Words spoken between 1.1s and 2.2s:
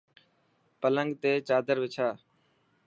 تي چادر وڇا.